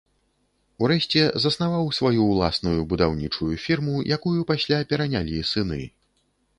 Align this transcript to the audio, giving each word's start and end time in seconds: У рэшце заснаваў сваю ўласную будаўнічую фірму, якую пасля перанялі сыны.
У 0.83 0.87
рэшце 0.91 1.21
заснаваў 1.43 1.85
сваю 1.99 2.21
ўласную 2.31 2.75
будаўнічую 2.95 3.53
фірму, 3.67 3.95
якую 4.19 4.37
пасля 4.53 4.85
перанялі 4.91 5.49
сыны. 5.57 5.81